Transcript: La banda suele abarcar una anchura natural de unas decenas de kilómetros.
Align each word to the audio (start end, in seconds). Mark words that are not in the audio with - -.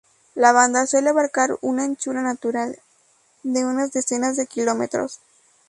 La 0.33 0.51
banda 0.51 0.87
suele 0.87 1.11
abarcar 1.11 1.51
una 1.61 1.83
anchura 1.83 2.23
natural 2.23 2.79
de 3.43 3.65
unas 3.65 3.91
decenas 3.91 4.35
de 4.35 4.47
kilómetros. 4.47 5.19